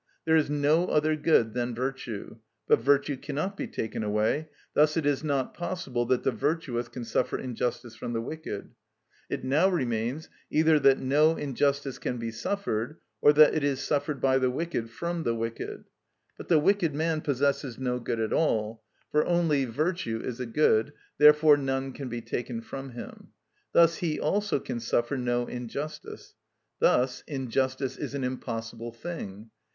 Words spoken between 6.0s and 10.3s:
that the virtuous can suffer injustice from the wicked. It now remains